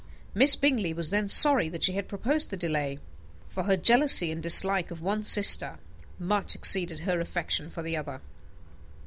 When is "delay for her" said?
2.57-3.77